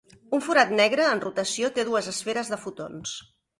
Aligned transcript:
Un 0.37 0.41
forat 0.45 0.71
negre 0.79 1.05
en 1.09 1.21
rotació 1.27 1.71
té 1.77 1.87
dues 1.91 2.11
esferes 2.15 2.53
de 2.57 2.61
fotons. 2.67 3.17